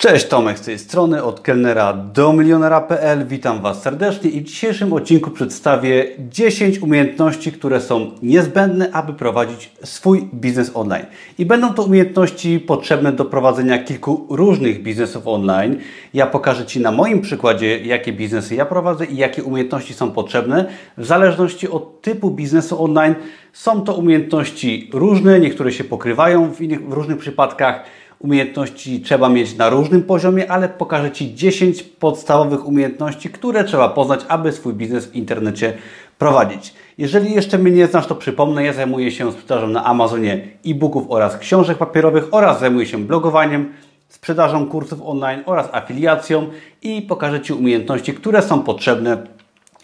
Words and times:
Cześć, 0.00 0.26
Tomek 0.26 0.58
z 0.58 0.60
tej 0.60 0.78
strony, 0.78 1.22
od 1.22 1.40
kelnera 1.40 1.92
do 1.92 2.32
milionera.pl. 2.32 3.26
Witam 3.26 3.60
Was 3.60 3.82
serdecznie 3.82 4.30
i 4.30 4.40
w 4.40 4.44
dzisiejszym 4.44 4.92
odcinku 4.92 5.30
przedstawię 5.30 6.06
10 6.18 6.78
umiejętności, 6.78 7.52
które 7.52 7.80
są 7.80 8.10
niezbędne, 8.22 8.90
aby 8.92 9.12
prowadzić 9.12 9.72
swój 9.84 10.28
biznes 10.34 10.70
online. 10.74 11.06
I 11.38 11.46
będą 11.46 11.74
to 11.74 11.82
umiejętności 11.82 12.60
potrzebne 12.60 13.12
do 13.12 13.24
prowadzenia 13.24 13.78
kilku 13.78 14.26
różnych 14.30 14.82
biznesów 14.82 15.22
online. 15.26 15.76
Ja 16.14 16.26
pokażę 16.26 16.66
Ci 16.66 16.80
na 16.80 16.92
moim 16.92 17.20
przykładzie, 17.20 17.78
jakie 17.78 18.12
biznesy 18.12 18.54
ja 18.54 18.66
prowadzę 18.66 19.06
i 19.06 19.16
jakie 19.16 19.44
umiejętności 19.44 19.94
są 19.94 20.10
potrzebne. 20.10 20.66
W 20.98 21.06
zależności 21.06 21.68
od 21.68 22.02
typu 22.02 22.30
biznesu 22.30 22.84
online 22.84 23.14
są 23.52 23.82
to 23.82 23.94
umiejętności 23.94 24.90
różne, 24.92 25.40
niektóre 25.40 25.72
się 25.72 25.84
pokrywają 25.84 26.54
w, 26.54 26.60
innych, 26.60 26.88
w 26.88 26.92
różnych 26.92 27.18
przypadkach 27.18 27.84
umiejętności 28.20 29.00
trzeba 29.00 29.28
mieć 29.28 29.56
na 29.56 29.68
różnym 29.68 30.02
poziomie, 30.02 30.50
ale 30.50 30.68
pokażę 30.68 31.10
Ci 31.10 31.34
10 31.34 31.82
podstawowych 31.82 32.66
umiejętności, 32.66 33.30
które 33.30 33.64
trzeba 33.64 33.88
poznać, 33.88 34.20
aby 34.28 34.52
swój 34.52 34.74
biznes 34.74 35.06
w 35.06 35.14
internecie 35.14 35.72
prowadzić. 36.18 36.74
Jeżeli 36.98 37.34
jeszcze 37.34 37.58
mnie 37.58 37.72
nie 37.72 37.86
znasz, 37.86 38.06
to 38.06 38.14
przypomnę, 38.14 38.64
ja 38.64 38.72
zajmuję 38.72 39.10
się 39.10 39.32
sprzedażą 39.32 39.66
na 39.66 39.84
Amazonie 39.84 40.48
e-booków 40.66 41.06
oraz 41.08 41.36
książek 41.36 41.78
papierowych 41.78 42.24
oraz 42.30 42.60
zajmuję 42.60 42.86
się 42.86 42.98
blogowaniem, 42.98 43.72
sprzedażą 44.08 44.66
kursów 44.66 45.02
online 45.04 45.42
oraz 45.46 45.68
afiliacją 45.72 46.46
i 46.82 47.02
pokażę 47.02 47.40
Ci 47.40 47.52
umiejętności, 47.52 48.14
które 48.14 48.42
są 48.42 48.62
potrzebne 48.62 49.26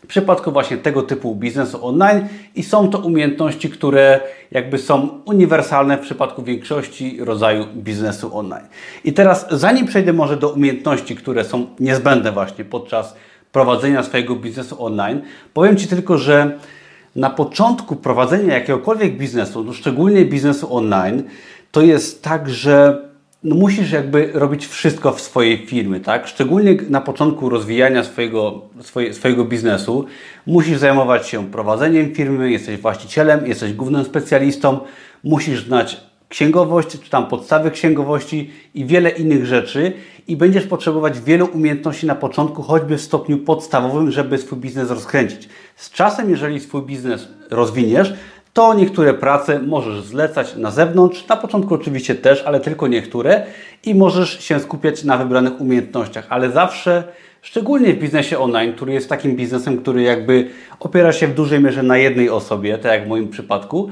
w 0.07 0.09
przypadku 0.09 0.53
właśnie 0.53 0.77
tego 0.77 1.03
typu 1.03 1.35
biznesu 1.35 1.87
online 1.87 2.29
i 2.55 2.63
są 2.63 2.91
to 2.91 2.99
umiejętności, 2.99 3.71
które 3.71 4.21
jakby 4.51 4.79
są 4.79 5.09
uniwersalne 5.25 5.99
w 5.99 6.01
przypadku 6.01 6.43
większości 6.43 7.17
rodzaju 7.21 7.67
biznesu 7.77 8.39
online. 8.39 8.67
I 9.05 9.13
teraz 9.13 9.47
zanim 9.51 9.87
przejdę 9.87 10.13
może 10.13 10.37
do 10.37 10.51
umiejętności, 10.51 11.17
które 11.17 11.45
są 11.45 11.67
niezbędne 11.81 12.33
właśnie 12.33 12.65
podczas 12.65 13.17
prowadzenia 13.53 14.03
swojego 14.03 14.37
biznesu 14.37 14.85
online, 14.85 15.23
powiem 15.55 15.77
Ci 15.77 15.89
tylko, 15.89 16.19
że 16.19 16.59
na 17.17 17.31
początku 17.31 17.97
prowadzenia 17.97 18.55
jakiegokolwiek 18.55 19.17
biznesu, 19.17 19.65
no 19.65 19.73
szczególnie 19.73 20.25
biznesu 20.25 20.77
online, 20.77 21.23
to 21.73 21.83
jest 21.83 22.23
tak, 22.23 22.51
że 22.51 23.06
no 23.47 23.55
musisz 23.55 23.93
jakby 23.93 24.31
robić 24.35 24.67
wszystko 24.67 25.13
w 25.13 25.21
swojej 25.21 25.67
firmie, 25.67 26.01
tak? 26.01 26.27
Szczególnie 26.27 26.77
na 26.89 27.01
początku 27.01 27.49
rozwijania 27.49 28.05
swojego, 28.05 28.63
swoje, 28.81 29.15
swojego 29.15 29.45
biznesu 29.45 30.07
musisz 30.47 30.79
zajmować 30.79 31.29
się 31.29 31.51
prowadzeniem 31.51 32.15
firmy, 32.15 32.51
jesteś 32.51 32.81
właścicielem, 32.81 33.47
jesteś 33.47 33.73
głównym 33.73 34.05
specjalistą, 34.05 34.81
musisz 35.25 35.65
znać 35.65 36.01
księgowość, 36.29 36.89
czy 36.89 37.11
tam 37.11 37.27
podstawy 37.27 37.71
księgowości 37.71 38.51
i 38.75 38.85
wiele 38.85 39.11
innych 39.11 39.47
rzeczy 39.47 39.93
i 40.29 40.37
będziesz 40.37 40.67
potrzebować 40.67 41.21
wielu 41.21 41.47
umiejętności 41.47 42.07
na 42.07 42.15
początku, 42.15 42.63
choćby 42.63 42.97
w 42.97 43.01
stopniu 43.01 43.39
podstawowym, 43.39 44.11
żeby 44.11 44.39
swój 44.39 44.59
biznes 44.59 44.91
rozkręcić. 44.91 45.49
Z 45.77 45.91
czasem, 45.91 46.31
jeżeli 46.31 46.61
swój 46.61 46.83
biznes 46.83 47.29
rozwiniesz, 47.51 48.15
to 48.57 48.75
niektóre 48.75 49.15
prace 49.15 49.59
możesz 49.59 50.01
zlecać 50.01 50.57
na 50.57 50.71
zewnątrz, 50.71 51.29
na 51.29 51.37
początku 51.37 51.75
oczywiście 51.75 52.15
też, 52.15 52.43
ale 52.43 52.61
tylko 52.61 52.87
niektóre 52.87 53.47
i 53.85 53.95
możesz 53.95 54.45
się 54.45 54.61
skupiać 54.61 55.05
na 55.05 55.17
wybranych 55.17 55.61
umiejętnościach, 55.61 56.27
ale 56.29 56.51
zawsze, 56.51 57.05
szczególnie 57.43 57.95
w 57.95 57.99
biznesie 57.99 58.39
online, 58.39 58.73
który 58.73 58.93
jest 58.93 59.09
takim 59.09 59.37
biznesem, 59.37 59.79
który 59.79 60.03
jakby 60.03 60.49
opiera 60.81 61.13
się 61.13 61.27
w 61.27 61.35
dużej 61.35 61.61
mierze 61.61 61.83
na 61.83 61.99
jednej 61.99 62.31
osobie, 62.31 62.79
tak 62.79 62.93
jak 62.93 63.05
w 63.05 63.09
moim 63.09 63.29
przypadku, 63.29 63.89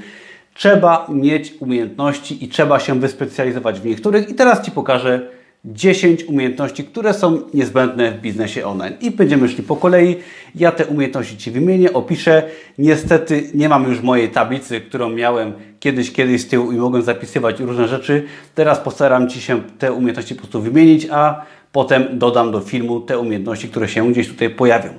trzeba 0.54 1.06
mieć 1.08 1.54
umiejętności 1.60 2.44
i 2.44 2.48
trzeba 2.48 2.80
się 2.80 3.00
wyspecjalizować 3.00 3.80
w 3.80 3.84
niektórych. 3.84 4.28
I 4.28 4.34
teraz 4.34 4.62
Ci 4.62 4.70
pokażę 4.70 5.28
10 5.64 6.24
umiejętności, 6.24 6.84
które 6.84 7.14
są 7.14 7.40
niezbędne 7.54 8.12
w 8.12 8.20
biznesie 8.20 8.66
online. 8.66 8.94
I 9.00 9.10
będziemy 9.10 9.48
szli 9.48 9.62
po 9.62 9.76
kolei. 9.76 10.16
Ja 10.54 10.72
te 10.72 10.86
umiejętności 10.86 11.36
Ci 11.36 11.50
wymienię, 11.50 11.92
opiszę. 11.92 12.42
Niestety 12.78 13.50
nie 13.54 13.68
mam 13.68 13.84
już 13.88 14.02
mojej 14.02 14.30
tablicy, 14.30 14.80
którą 14.80 15.10
miałem 15.10 15.52
kiedyś, 15.80 16.12
kiedyś 16.12 16.42
z 16.42 16.48
tyłu 16.48 16.72
i 16.72 16.76
mogłem 16.76 17.02
zapisywać 17.02 17.60
różne 17.60 17.88
rzeczy. 17.88 18.24
Teraz 18.54 18.78
postaram 18.78 19.28
Ci 19.28 19.40
się 19.40 19.62
te 19.78 19.92
umiejętności 19.92 20.34
po 20.34 20.40
prostu 20.40 20.62
wymienić, 20.62 21.06
a 21.10 21.44
potem 21.72 22.18
dodam 22.18 22.52
do 22.52 22.60
filmu 22.60 23.00
te 23.00 23.18
umiejętności, 23.18 23.68
które 23.68 23.88
się 23.88 24.12
gdzieś 24.12 24.28
tutaj 24.28 24.50
pojawią. 24.50 24.90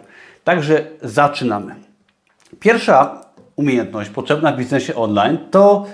Także 0.44 0.86
zaczynamy. 1.02 1.76
Pierwsza 2.60 3.26
umiejętność 3.56 4.10
potrzebna 4.10 4.52
w 4.52 4.58
biznesie 4.58 4.96
online 4.96 5.38
to 5.52 5.86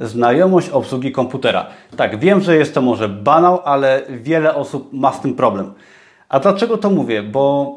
Znajomość 0.00 0.68
obsługi 0.68 1.12
komputera. 1.12 1.66
Tak, 1.96 2.18
wiem, 2.18 2.40
że 2.40 2.56
jest 2.56 2.74
to 2.74 2.82
może 2.82 3.08
banał, 3.08 3.60
ale 3.64 4.02
wiele 4.08 4.54
osób 4.54 4.92
ma 4.92 5.12
z 5.12 5.20
tym 5.20 5.34
problem. 5.34 5.74
A 6.28 6.40
dlaczego 6.40 6.78
to 6.78 6.90
mówię? 6.90 7.22
Bo 7.22 7.74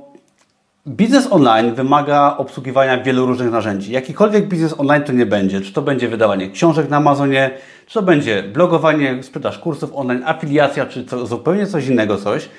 biznes 0.87 1.27
online 1.31 1.75
wymaga 1.75 2.35
obsługiwania 2.37 3.03
wielu 3.03 3.25
różnych 3.25 3.51
narzędzi. 3.51 3.91
Jakikolwiek 3.91 4.47
biznes 4.47 4.79
online 4.79 5.03
to 5.03 5.13
nie 5.13 5.25
będzie. 5.25 5.61
Czy 5.61 5.73
to 5.73 5.81
będzie 5.81 6.07
wydawanie 6.07 6.49
książek 6.49 6.89
na 6.89 6.97
Amazonie, 6.97 7.51
czy 7.87 7.93
to 7.93 8.01
będzie 8.01 8.43
blogowanie, 8.43 9.23
sprzedaż 9.23 9.59
kursów 9.59 9.91
online, 9.95 10.23
afiliacja, 10.25 10.85
czy 10.85 11.05
co, 11.05 11.25
zupełnie 11.25 11.67
coś 11.67 11.87
innego 11.87 12.17
coś, 12.17 12.49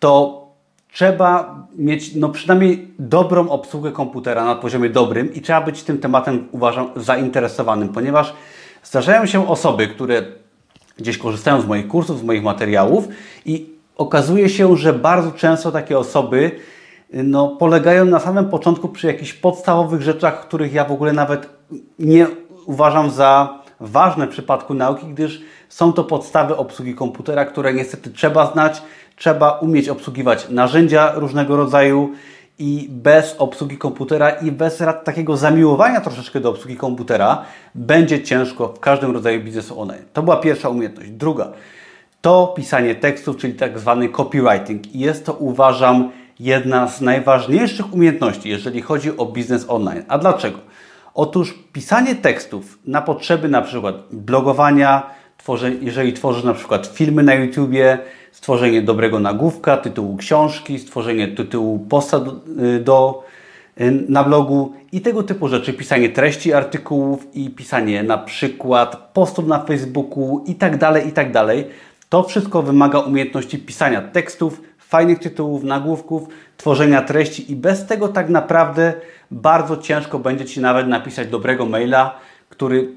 to 0.00 0.42
trzeba 0.92 1.56
mieć 1.76 2.14
no 2.14 2.28
przynajmniej 2.28 2.88
dobrą 2.98 3.48
obsługę 3.48 3.92
komputera 3.92 4.44
na 4.44 4.54
poziomie 4.54 4.90
dobrym 4.90 5.34
i 5.34 5.40
trzeba 5.40 5.60
być 5.60 5.82
tym 5.82 5.98
tematem, 5.98 6.48
uważam, 6.52 6.90
zainteresowanym, 6.96 7.88
ponieważ 7.88 8.34
Zdarzają 8.82 9.26
się 9.26 9.48
osoby, 9.48 9.88
które 9.88 10.22
gdzieś 10.98 11.18
korzystają 11.18 11.60
z 11.60 11.66
moich 11.66 11.88
kursów, 11.88 12.18
z 12.18 12.22
moich 12.22 12.42
materiałów 12.42 13.08
i 13.46 13.70
okazuje 13.96 14.48
się, 14.48 14.76
że 14.76 14.92
bardzo 14.92 15.32
często 15.32 15.72
takie 15.72 15.98
osoby 15.98 16.50
no, 17.12 17.48
polegają 17.48 18.04
na 18.04 18.20
samym 18.20 18.48
początku 18.48 18.88
przy 18.88 19.06
jakichś 19.06 19.32
podstawowych 19.32 20.02
rzeczach, 20.02 20.40
których 20.40 20.72
ja 20.72 20.84
w 20.84 20.92
ogóle 20.92 21.12
nawet 21.12 21.48
nie 21.98 22.26
uważam 22.66 23.10
za 23.10 23.58
ważne 23.80 24.26
w 24.26 24.30
przypadku 24.30 24.74
nauki, 24.74 25.06
gdyż 25.06 25.40
są 25.68 25.92
to 25.92 26.04
podstawy 26.04 26.56
obsługi 26.56 26.94
komputera, 26.94 27.44
które 27.44 27.74
niestety 27.74 28.10
trzeba 28.10 28.52
znać, 28.52 28.82
trzeba 29.16 29.50
umieć 29.50 29.88
obsługiwać 29.88 30.48
narzędzia 30.48 31.12
różnego 31.14 31.56
rodzaju, 31.56 32.12
i 32.58 32.86
bez 32.90 33.36
obsługi 33.38 33.78
komputera 33.78 34.30
i 34.30 34.52
bez 34.52 34.82
takiego 35.04 35.36
zamiłowania 35.36 36.00
troszeczkę 36.00 36.40
do 36.40 36.50
obsługi 36.50 36.76
komputera 36.76 37.44
będzie 37.74 38.22
ciężko 38.22 38.68
w 38.68 38.80
każdym 38.80 39.10
rodzaju 39.10 39.42
biznesu 39.42 39.80
online. 39.80 40.02
To 40.12 40.22
była 40.22 40.36
pierwsza 40.36 40.68
umiejętność. 40.68 41.10
Druga 41.10 41.52
to 42.20 42.52
pisanie 42.56 42.94
tekstów, 42.94 43.36
czyli 43.36 43.54
tak 43.54 43.78
zwany 43.78 44.08
copywriting. 44.08 44.94
I 44.94 44.98
jest 44.98 45.26
to, 45.26 45.32
uważam, 45.32 46.10
jedna 46.40 46.88
z 46.88 47.00
najważniejszych 47.00 47.94
umiejętności, 47.94 48.48
jeżeli 48.48 48.82
chodzi 48.82 49.16
o 49.16 49.26
biznes 49.26 49.64
online. 49.68 50.04
A 50.08 50.18
dlaczego? 50.18 50.58
Otóż 51.14 51.54
pisanie 51.72 52.14
tekstów 52.14 52.78
na 52.86 53.02
potrzeby 53.02 53.48
na 53.48 53.62
przykład 53.62 53.94
blogowania, 54.10 55.10
jeżeli 55.80 56.12
tworzysz 56.12 56.44
na 56.44 56.54
przykład 56.54 56.86
filmy 56.86 57.22
na 57.22 57.34
YouTubie, 57.34 57.98
stworzenie 58.32 58.82
dobrego 58.82 59.20
nagłówka, 59.20 59.76
tytułu 59.76 60.16
książki, 60.16 60.78
stworzenie 60.78 61.28
tytułu 61.28 61.78
posta 61.78 62.20
do, 62.20 62.32
y, 62.76 62.80
do, 62.80 63.24
y, 63.80 64.04
na 64.08 64.24
blogu 64.24 64.72
i 64.92 65.00
tego 65.00 65.22
typu 65.22 65.48
rzeczy, 65.48 65.72
pisanie 65.72 66.08
treści 66.08 66.52
artykułów 66.52 67.36
i 67.36 67.50
pisanie 67.50 68.02
na 68.02 68.18
przykład 68.18 68.96
postów 69.12 69.46
na 69.46 69.64
Facebooku 69.64 70.44
i 70.46 70.54
tak 70.54 70.78
dalej, 70.78 71.08
i 71.08 71.12
tak 71.12 71.32
dalej. 71.32 71.66
To 72.08 72.22
wszystko 72.22 72.62
wymaga 72.62 72.98
umiejętności 72.98 73.58
pisania 73.58 74.02
tekstów, 74.02 74.62
fajnych 74.78 75.18
tytułów, 75.18 75.64
nagłówków, 75.64 76.28
tworzenia 76.56 77.02
treści 77.02 77.52
i 77.52 77.56
bez 77.56 77.86
tego 77.86 78.08
tak 78.08 78.28
naprawdę 78.28 78.92
bardzo 79.30 79.76
ciężko 79.76 80.18
będzie 80.18 80.44
Ci 80.44 80.60
nawet 80.60 80.88
napisać 80.88 81.28
dobrego 81.28 81.66
maila, 81.66 82.18
który 82.48 82.88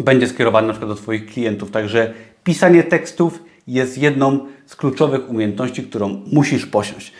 będzie 0.00 0.28
skierowany 0.28 0.66
na 0.66 0.72
przykład 0.72 0.90
do 0.90 1.02
Twoich 1.02 1.26
klientów. 1.26 1.70
Także 1.70 2.14
pisanie 2.44 2.84
tekstów 2.84 3.42
jest 3.66 3.98
jedną 3.98 4.46
z 4.66 4.76
kluczowych 4.76 5.30
umiejętności, 5.30 5.82
którą 5.82 6.22
musisz 6.32 6.66
posiąść. 6.66 7.12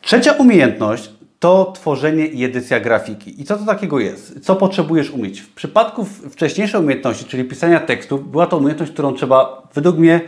Trzecia 0.00 0.32
umiejętność 0.32 1.10
to 1.38 1.72
tworzenie 1.72 2.26
i 2.26 2.44
edycja 2.44 2.80
grafiki. 2.80 3.40
I 3.40 3.44
co 3.44 3.56
to 3.56 3.64
takiego 3.64 4.00
jest? 4.00 4.44
Co 4.44 4.56
potrzebujesz 4.56 5.10
umieć? 5.10 5.40
W 5.40 5.54
przypadku 5.54 6.04
wcześniejszej 6.04 6.80
umiejętności, 6.80 7.24
czyli 7.24 7.44
pisania 7.44 7.80
tekstów, 7.80 8.30
była 8.30 8.46
to 8.46 8.56
umiejętność, 8.56 8.92
którą 8.92 9.14
trzeba 9.14 9.68
według 9.74 9.98
mnie 9.98 10.20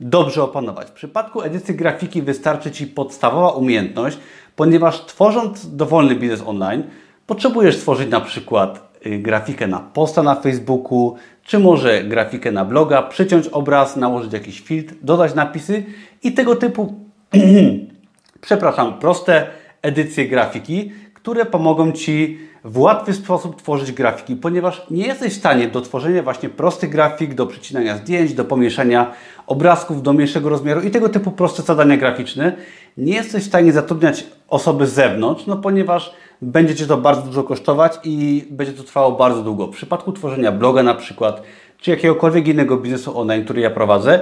dobrze 0.00 0.42
opanować. 0.42 0.88
W 0.88 0.92
przypadku 0.92 1.42
edycji 1.42 1.74
grafiki 1.74 2.22
wystarczy 2.22 2.70
Ci 2.70 2.86
podstawowa 2.86 3.50
umiejętność, 3.50 4.18
ponieważ 4.56 5.06
tworząc 5.06 5.76
dowolny 5.76 6.14
biznes 6.14 6.42
online, 6.46 6.82
potrzebujesz 7.26 7.76
stworzyć 7.76 8.10
na 8.10 8.20
przykład 8.20 8.95
grafikę 9.18 9.66
na 9.66 9.80
posta 9.80 10.22
na 10.22 10.34
Facebooku, 10.34 11.16
czy 11.42 11.58
może 11.58 12.04
grafikę 12.04 12.52
na 12.52 12.64
bloga, 12.64 13.02
przyciąć 13.02 13.48
obraz, 13.48 13.96
nałożyć 13.96 14.32
jakiś 14.32 14.60
filtr, 14.60 14.94
dodać 15.02 15.34
napisy 15.34 15.84
i 16.22 16.32
tego 16.32 16.56
typu, 16.56 16.94
przepraszam, 18.46 18.98
proste 18.98 19.46
edycje 19.82 20.28
grafiki, 20.28 20.92
które 21.14 21.46
pomogą 21.46 21.92
Ci 21.92 22.38
w 22.66 22.78
łatwy 22.78 23.12
sposób 23.12 23.56
tworzyć 23.62 23.92
grafiki, 23.92 24.36
ponieważ 24.36 24.86
nie 24.90 25.06
jesteś 25.06 25.32
w 25.32 25.36
stanie 25.36 25.68
do 25.68 25.80
tworzenia 25.80 26.22
właśnie 26.22 26.48
prostych 26.48 26.90
grafik, 26.90 27.34
do 27.34 27.46
przycinania 27.46 27.96
zdjęć, 27.96 28.34
do 28.34 28.44
pomieszania 28.44 29.12
obrazków 29.46 30.02
do 30.02 30.12
mniejszego 30.12 30.48
rozmiaru 30.48 30.80
i 30.80 30.90
tego 30.90 31.08
typu 31.08 31.30
proste 31.30 31.62
zadania 31.62 31.96
graficzne, 31.96 32.52
nie 32.96 33.14
jesteś 33.14 33.44
w 33.44 33.46
stanie 33.46 33.72
zatrudniać 33.72 34.24
osoby 34.48 34.86
z 34.86 34.92
zewnątrz, 34.92 35.46
no 35.46 35.56
ponieważ 35.56 36.12
będzie 36.42 36.74
Cię 36.74 36.86
to 36.86 36.96
bardzo 36.96 37.22
dużo 37.22 37.42
kosztować 37.42 37.98
i 38.04 38.46
będzie 38.50 38.72
to 38.72 38.82
trwało 38.82 39.12
bardzo 39.12 39.42
długo. 39.42 39.66
W 39.66 39.70
przypadku 39.70 40.12
tworzenia 40.12 40.52
bloga 40.52 40.82
na 40.82 40.94
przykład, 40.94 41.42
czy 41.80 41.90
jakiegokolwiek 41.90 42.48
innego 42.48 42.76
biznesu 42.76 43.18
online, 43.18 43.44
który 43.44 43.60
ja 43.60 43.70
prowadzę, 43.70 44.20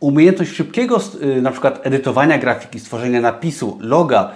umiejętność 0.00 0.52
szybkiego 0.52 1.00
y, 1.22 1.42
na 1.42 1.50
przykład 1.50 1.86
edytowania 1.86 2.38
grafiki, 2.38 2.80
stworzenia 2.80 3.20
napisu, 3.20 3.78
loga, 3.80 4.30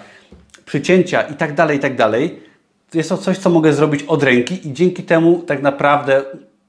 przycięcia 0.67 1.23
itd., 1.23 1.55
tak 1.55 1.73
itd., 1.73 1.97
tak 1.97 2.50
jest 2.95 3.09
to 3.09 3.17
coś, 3.17 3.39
co 3.39 3.51
mogę 3.51 3.73
zrobić 3.73 4.03
od 4.03 4.23
ręki 4.23 4.69
i 4.69 4.73
dzięki 4.73 5.03
temu 5.03 5.43
tak 5.47 5.63
naprawdę 5.63 6.23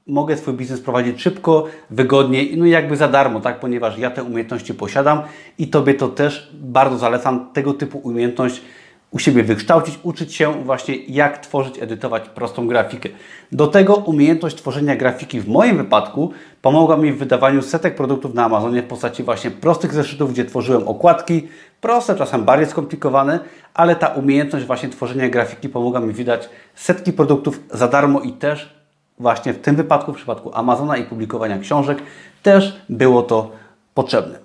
mogę 0.06 0.36
swój 0.36 0.54
biznes 0.54 0.80
prowadzić 0.80 1.22
szybko, 1.22 1.66
wygodnie, 1.90 2.56
no 2.56 2.64
i 2.66 2.70
jakby 2.70 2.96
za 2.96 3.08
darmo, 3.08 3.40
tak? 3.40 3.60
ponieważ 3.60 3.98
ja 3.98 4.10
te 4.10 4.22
umiejętności 4.22 4.74
posiadam 4.74 5.22
i 5.58 5.68
Tobie 5.68 5.94
to 5.94 6.08
też 6.08 6.50
bardzo 6.54 6.98
zalecam, 6.98 7.52
tego 7.52 7.74
typu 7.74 7.98
umiejętność 7.98 8.62
u 9.12 9.18
siebie 9.18 9.42
wykształcić, 9.42 9.98
uczyć 10.02 10.34
się 10.34 10.64
właśnie 10.64 10.96
jak 10.96 11.38
tworzyć, 11.38 11.82
edytować 11.82 12.28
prostą 12.28 12.66
grafikę. 12.66 13.08
Do 13.52 13.66
tego 13.66 13.94
umiejętność 13.94 14.56
tworzenia 14.56 14.96
grafiki 14.96 15.40
w 15.40 15.48
moim 15.48 15.76
wypadku 15.76 16.32
pomogła 16.62 16.96
mi 16.96 17.12
w 17.12 17.18
wydawaniu 17.18 17.62
setek 17.62 17.94
produktów 17.96 18.34
na 18.34 18.44
Amazonie 18.44 18.82
w 18.82 18.86
postaci 18.86 19.22
właśnie 19.22 19.50
prostych 19.50 19.92
zeszytów, 19.92 20.32
gdzie 20.32 20.44
tworzyłem 20.44 20.88
okładki, 20.88 21.48
proste, 21.80 22.16
czasem 22.16 22.44
bardziej 22.44 22.68
skomplikowane, 22.68 23.40
ale 23.74 23.96
ta 23.96 24.06
umiejętność 24.06 24.66
właśnie 24.66 24.88
tworzenia 24.88 25.28
grafiki 25.28 25.68
pomogła 25.68 26.00
mi 26.00 26.12
wydać 26.12 26.48
setki 26.74 27.12
produktów 27.12 27.60
za 27.70 27.88
darmo 27.88 28.20
i 28.20 28.32
też 28.32 28.74
właśnie 29.18 29.52
w 29.52 29.60
tym 29.60 29.76
wypadku, 29.76 30.12
w 30.12 30.16
przypadku 30.16 30.50
Amazona 30.54 30.96
i 30.96 31.04
publikowania 31.04 31.58
książek, 31.58 31.98
też 32.42 32.82
było 32.88 33.22
to 33.22 33.50
potrzebne. 33.94 34.38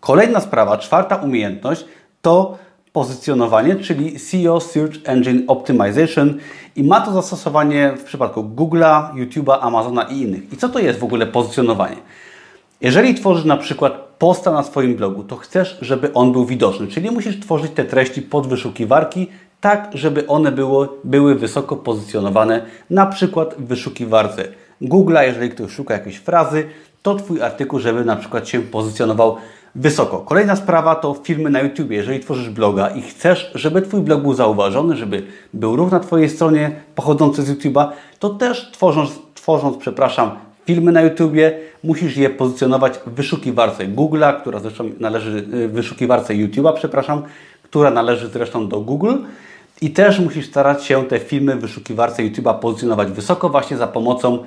Kolejna 0.00 0.40
sprawa, 0.40 0.78
czwarta 0.78 1.16
umiejętność 1.16 1.84
to 2.22 2.58
pozycjonowanie, 2.98 3.76
czyli 3.76 4.18
SEO 4.18 4.60
Search 4.60 4.96
Engine 5.04 5.42
Optimization 5.46 6.34
i 6.76 6.84
ma 6.84 7.00
to 7.00 7.12
zastosowanie 7.12 7.92
w 7.96 8.04
przypadku 8.04 8.42
Google'a, 8.42 9.14
YouTube'a, 9.14 9.58
Amazona 9.60 10.02
i 10.02 10.20
innych. 10.20 10.52
I 10.52 10.56
co 10.56 10.68
to 10.68 10.78
jest 10.78 10.98
w 10.98 11.04
ogóle 11.04 11.26
pozycjonowanie? 11.26 11.96
Jeżeli 12.80 13.14
tworzysz 13.14 13.44
na 13.44 13.56
przykład 13.56 13.92
posta 14.18 14.50
na 14.52 14.62
swoim 14.62 14.96
blogu, 14.96 15.24
to 15.24 15.36
chcesz, 15.36 15.78
żeby 15.80 16.12
on 16.12 16.32
był 16.32 16.44
widoczny, 16.44 16.86
czyli 16.86 17.10
musisz 17.10 17.40
tworzyć 17.40 17.72
te 17.72 17.84
treści 17.84 18.22
pod 18.22 18.46
wyszukiwarki, 18.46 19.26
tak 19.60 19.90
żeby 19.94 20.26
one 20.26 20.52
było, 20.52 20.88
były 21.04 21.34
wysoko 21.34 21.76
pozycjonowane, 21.76 22.62
na 22.90 23.06
przykład 23.06 23.54
w 23.58 23.66
wyszukiwarce 23.66 24.44
Google'a, 24.82 25.22
jeżeli 25.22 25.50
ktoś 25.50 25.70
szuka 25.70 25.94
jakiejś 25.94 26.16
frazy, 26.16 26.68
to 27.02 27.14
Twój 27.14 27.42
artykuł, 27.42 27.78
żeby 27.78 28.04
na 28.04 28.16
przykład 28.16 28.48
się 28.48 28.60
pozycjonował 28.60 29.36
wysoko. 29.74 30.18
Kolejna 30.18 30.56
sprawa 30.56 30.94
to 30.94 31.14
filmy 31.22 31.50
na 31.50 31.60
YouTube. 31.60 31.90
Jeżeli 31.90 32.20
tworzysz 32.20 32.50
bloga 32.50 32.88
i 32.88 33.02
chcesz, 33.02 33.50
żeby 33.54 33.82
Twój 33.82 34.00
blog 34.00 34.22
był 34.22 34.34
zauważony, 34.34 34.96
żeby 34.96 35.22
był 35.54 35.76
ruch 35.76 35.90
na 35.90 36.00
Twojej 36.00 36.28
stronie 36.28 36.70
pochodzący 36.94 37.42
z 37.42 37.50
YouTube'a, 37.50 37.86
to 38.18 38.30
też 38.30 38.70
tworząc, 38.72 39.10
tworząc 39.34 39.76
przepraszam, 39.76 40.30
filmy 40.66 40.92
na 40.92 41.02
YouTubie, 41.02 41.58
musisz 41.84 42.16
je 42.16 42.30
pozycjonować 42.30 42.98
w 43.06 43.10
wyszukiwarce 43.10 43.84
Google'a, 43.88 44.40
która 44.40 44.58
zresztą 44.58 44.90
należy, 45.00 45.42
wyszukiwarce 45.68 46.34
YouTube'a, 46.34 46.72
przepraszam, 46.74 47.22
która 47.62 47.90
należy 47.90 48.28
zresztą 48.28 48.68
do 48.68 48.80
Google. 48.80 49.14
I 49.80 49.90
też 49.90 50.20
musisz 50.20 50.46
starać 50.46 50.84
się 50.84 51.04
te 51.04 51.18
filmy 51.18 51.56
w 51.56 51.60
wyszukiwarce 51.60 52.22
YouTube'a 52.22 52.58
pozycjonować 52.58 53.08
wysoko 53.08 53.48
właśnie 53.48 53.76
za 53.76 53.86
pomocą 53.86 54.38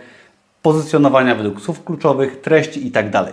pozycjonowania 0.61 1.35
według 1.35 1.61
słów 1.61 1.83
kluczowych, 1.83 2.41
treści 2.41 2.85
itd. 2.85 3.25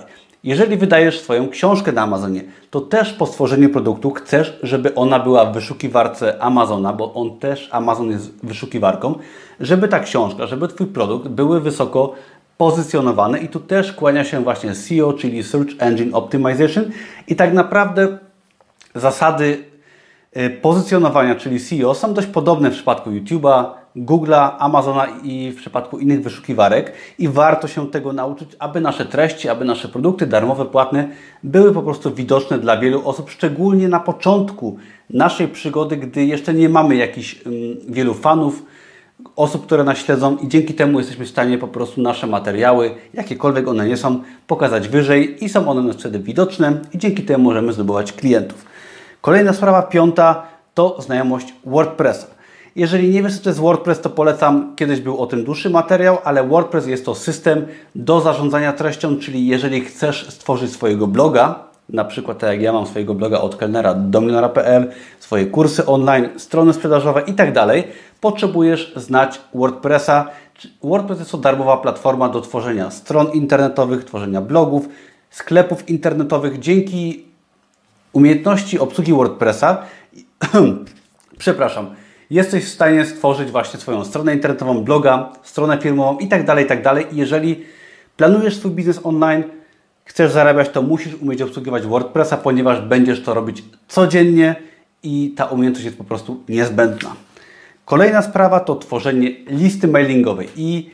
Jeżeli 0.48 0.76
wydajesz 0.76 1.20
swoją 1.20 1.48
książkę 1.48 1.92
na 1.92 2.02
Amazonie, 2.02 2.42
to 2.70 2.80
też 2.80 3.12
po 3.12 3.26
stworzeniu 3.26 3.70
produktu 3.70 4.10
chcesz, 4.10 4.58
żeby 4.62 4.94
ona 4.94 5.18
była 5.18 5.44
w 5.44 5.54
wyszukiwarce 5.54 6.42
Amazona, 6.42 6.92
bo 6.92 7.14
on 7.14 7.38
też, 7.38 7.68
Amazon 7.72 8.10
jest 8.10 8.46
wyszukiwarką, 8.46 9.14
żeby 9.60 9.88
ta 9.88 10.00
książka, 10.00 10.46
żeby 10.46 10.68
Twój 10.68 10.86
produkt 10.86 11.28
były 11.28 11.60
wysoko 11.60 12.14
pozycjonowane 12.56 13.38
i 13.38 13.48
tu 13.48 13.60
też 13.60 13.92
kłania 13.92 14.24
się 14.24 14.44
właśnie 14.44 14.74
SEO, 14.74 15.12
czyli 15.12 15.42
Search 15.42 15.70
Engine 15.78 16.14
Optimization 16.14 16.84
i 17.26 17.36
tak 17.36 17.52
naprawdę 17.52 18.18
zasady 18.94 19.64
y, 20.36 20.50
pozycjonowania, 20.50 21.34
czyli 21.34 21.60
SEO 21.60 21.94
są 21.94 22.14
dość 22.14 22.28
podobne 22.28 22.70
w 22.70 22.74
przypadku 22.74 23.10
YouTube'a, 23.10 23.64
Google'a, 24.04 24.50
Amazona 24.58 25.06
i 25.22 25.50
w 25.50 25.56
przypadku 25.56 25.98
innych 25.98 26.22
wyszukiwarek 26.22 26.92
i 27.18 27.28
warto 27.28 27.68
się 27.68 27.90
tego 27.90 28.12
nauczyć, 28.12 28.56
aby 28.58 28.80
nasze 28.80 29.06
treści, 29.06 29.48
aby 29.48 29.64
nasze 29.64 29.88
produkty 29.88 30.26
darmowe, 30.26 30.64
płatne 30.64 31.08
były 31.42 31.72
po 31.72 31.82
prostu 31.82 32.14
widoczne 32.14 32.58
dla 32.58 32.76
wielu 32.76 33.08
osób, 33.08 33.30
szczególnie 33.30 33.88
na 33.88 34.00
początku 34.00 34.76
naszej 35.10 35.48
przygody, 35.48 35.96
gdy 35.96 36.24
jeszcze 36.24 36.54
nie 36.54 36.68
mamy 36.68 36.96
jakichś 36.96 37.46
um, 37.46 37.54
wielu 37.88 38.14
fanów, 38.14 38.62
osób, 39.36 39.66
które 39.66 39.84
nas 39.84 39.98
śledzą 39.98 40.36
i 40.36 40.48
dzięki 40.48 40.74
temu 40.74 40.98
jesteśmy 40.98 41.24
w 41.24 41.28
stanie 41.28 41.58
po 41.58 41.68
prostu 41.68 42.02
nasze 42.02 42.26
materiały, 42.26 42.94
jakiekolwiek 43.14 43.68
one 43.68 43.88
nie 43.88 43.96
są, 43.96 44.22
pokazać 44.46 44.88
wyżej 44.88 45.44
i 45.44 45.48
są 45.48 45.68
one 45.68 45.92
wtedy 45.92 46.18
widoczne 46.18 46.80
i 46.92 46.98
dzięki 46.98 47.22
temu 47.22 47.44
możemy 47.44 47.72
zdobywać 47.72 48.12
klientów. 48.12 48.64
Kolejna 49.20 49.52
sprawa, 49.52 49.82
piąta, 49.82 50.42
to 50.74 51.02
znajomość 51.02 51.54
WordPressa. 51.64 52.37
Jeżeli 52.78 53.10
nie 53.10 53.22
wiesz, 53.22 53.36
co 53.36 53.42
to 53.42 53.50
jest 53.50 53.60
WordPress, 53.60 54.00
to 54.00 54.10
polecam. 54.10 54.76
Kiedyś 54.76 55.00
był 55.00 55.18
o 55.18 55.26
tym 55.26 55.44
dłuższy 55.44 55.70
materiał, 55.70 56.18
ale 56.24 56.48
WordPress 56.48 56.86
jest 56.86 57.04
to 57.04 57.14
system 57.14 57.66
do 57.94 58.20
zarządzania 58.20 58.72
treścią, 58.72 59.18
czyli 59.18 59.46
jeżeli 59.46 59.80
chcesz 59.80 60.26
stworzyć 60.28 60.72
swojego 60.72 61.06
bloga, 61.06 61.64
na 61.88 62.04
przykład 62.04 62.38
tak 62.38 62.50
jak 62.50 62.62
ja 62.62 62.72
mam 62.72 62.86
swojego 62.86 63.14
bloga 63.14 63.40
od 63.40 63.56
kelnera 63.56 63.94
do 63.94 64.20
milionera.pl, 64.20 64.90
swoje 65.18 65.46
kursy 65.46 65.86
online, 65.86 66.28
strony 66.36 66.72
sprzedażowe 66.72 67.22
i 67.26 67.32
tak 67.32 67.52
dalej, 67.52 67.84
potrzebujesz 68.20 68.92
znać 68.96 69.40
WordPressa. 69.54 70.26
WordPress 70.82 71.18
jest 71.18 71.30
to 71.30 71.38
darmowa 71.38 71.76
platforma 71.76 72.28
do 72.28 72.40
tworzenia 72.40 72.90
stron 72.90 73.32
internetowych, 73.32 74.04
tworzenia 74.04 74.40
blogów, 74.40 74.88
sklepów 75.30 75.88
internetowych. 75.88 76.58
Dzięki 76.58 77.24
umiejętności 78.12 78.78
obsługi 78.78 79.12
WordPressa, 79.12 79.82
przepraszam, 81.38 81.90
jesteś 82.30 82.64
w 82.64 82.68
stanie 82.68 83.04
stworzyć 83.04 83.50
właśnie 83.50 83.80
swoją 83.80 84.04
stronę 84.04 84.34
internetową, 84.34 84.84
bloga, 84.84 85.32
stronę 85.42 85.78
firmową 85.78 86.18
i 86.18 86.28
tak 86.28 86.44
dalej, 86.44 86.64
i 86.64 86.68
tak 86.68 86.82
dalej. 86.82 87.06
Jeżeli 87.12 87.64
planujesz 88.16 88.56
swój 88.56 88.70
biznes 88.70 89.00
online, 89.04 89.44
chcesz 90.04 90.32
zarabiać, 90.32 90.68
to 90.68 90.82
musisz 90.82 91.14
umieć 91.14 91.42
obsługiwać 91.42 91.86
WordPressa, 91.86 92.36
ponieważ 92.36 92.80
będziesz 92.80 93.22
to 93.22 93.34
robić 93.34 93.64
codziennie 93.88 94.56
i 95.02 95.34
ta 95.36 95.44
umiejętność 95.44 95.84
jest 95.84 95.98
po 95.98 96.04
prostu 96.04 96.44
niezbędna. 96.48 97.14
Kolejna 97.84 98.22
sprawa 98.22 98.60
to 98.60 98.76
tworzenie 98.76 99.30
listy 99.46 99.88
mailingowej 99.88 100.48
i 100.56 100.90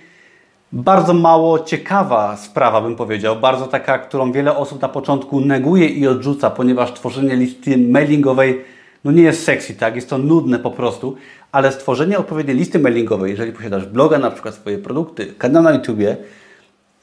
bardzo 0.73 1.15
mało 1.15 1.59
ciekawa 1.59 2.37
sprawa, 2.37 2.81
bym 2.81 2.97
powiedział, 2.97 3.37
bardzo 3.37 3.67
taka, 3.67 3.99
którą 3.99 4.33
wiele 4.33 4.57
osób 4.57 4.83
na 4.83 4.89
początku 4.89 5.41
neguje 5.41 5.87
i 5.87 6.07
odrzuca, 6.07 6.51
ponieważ 6.51 6.93
tworzenie 6.93 7.37
listy 7.37 7.79
mailingowej 7.79 8.65
no 9.05 9.13
nie 9.13 9.23
jest 9.23 9.45
sexy, 9.45 9.75
tak? 9.75 9.97
Jest 9.97 10.11
to 10.11 10.19
nudne 10.19 10.59
po 10.59 10.71
prostu, 10.71 11.17
ale 11.53 11.73
stworzenie 11.73 12.19
odpowiedniej 12.19 12.57
listy 12.57 12.79
mailingowej, 12.79 13.31
jeżeli 13.31 13.53
posiadasz 13.53 13.87
bloga, 13.87 14.19
na 14.19 14.31
przykład 14.31 14.55
swoje 14.55 14.79
produkty, 14.79 15.27
kanał 15.39 15.63
na 15.63 15.73
YouTubie 15.73 16.17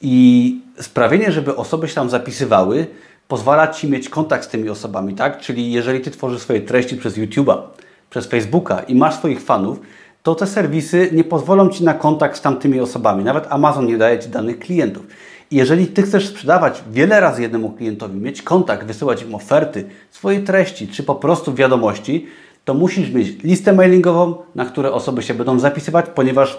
i 0.00 0.56
sprawienie, 0.80 1.32
żeby 1.32 1.56
osoby 1.56 1.88
się 1.88 1.94
tam 1.94 2.10
zapisywały, 2.10 2.86
pozwala 3.28 3.68
Ci 3.68 3.90
mieć 3.90 4.08
kontakt 4.08 4.44
z 4.44 4.48
tymi 4.48 4.68
osobami, 4.68 5.14
tak? 5.14 5.40
Czyli 5.40 5.72
jeżeli 5.72 6.00
Ty 6.00 6.10
tworzysz 6.10 6.42
swoje 6.42 6.60
treści 6.60 6.96
przez 6.96 7.18
YouTube'a, 7.18 7.58
przez 8.10 8.26
Facebooka 8.26 8.80
i 8.80 8.94
masz 8.94 9.14
swoich 9.14 9.42
fanów, 9.42 9.80
to 10.22 10.34
te 10.34 10.46
serwisy 10.46 11.08
nie 11.12 11.24
pozwolą 11.24 11.68
Ci 11.68 11.84
na 11.84 11.94
kontakt 11.94 12.36
z 12.36 12.40
tamtymi 12.40 12.80
osobami. 12.80 13.24
Nawet 13.24 13.46
Amazon 13.48 13.86
nie 13.86 13.98
daje 13.98 14.18
Ci 14.18 14.28
danych 14.28 14.58
klientów. 14.58 15.06
Jeżeli 15.52 15.86
Ty 15.86 16.02
chcesz 16.02 16.28
sprzedawać 16.28 16.84
wiele 16.90 17.20
razy 17.20 17.42
jednemu 17.42 17.70
klientowi, 17.70 18.18
mieć 18.18 18.42
kontakt, 18.42 18.86
wysyłać 18.86 19.22
im 19.22 19.34
oferty, 19.34 19.84
swoje 20.10 20.40
treści, 20.40 20.88
czy 20.88 21.02
po 21.02 21.14
prostu 21.14 21.54
wiadomości, 21.54 22.26
to 22.64 22.74
musisz 22.74 23.10
mieć 23.10 23.42
listę 23.42 23.72
mailingową, 23.72 24.34
na 24.54 24.64
które 24.64 24.92
osoby 24.92 25.22
się 25.22 25.34
będą 25.34 25.58
zapisywać, 25.58 26.06
ponieważ 26.14 26.58